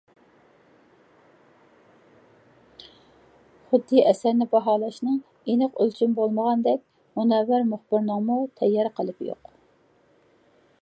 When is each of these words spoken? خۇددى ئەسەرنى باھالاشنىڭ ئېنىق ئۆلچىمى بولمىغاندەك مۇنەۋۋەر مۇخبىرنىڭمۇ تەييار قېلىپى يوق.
خۇددى 3.73 4.05
ئەسەرنى 4.11 4.47
باھالاشنىڭ 4.55 5.19
ئېنىق 5.51 5.77
ئۆلچىمى 5.85 6.17
بولمىغاندەك 6.21 6.81
مۇنەۋۋەر 7.21 7.67
مۇخبىرنىڭمۇ 7.75 8.39
تەييار 8.63 8.89
قېلىپى 9.01 9.29
يوق. 9.33 9.53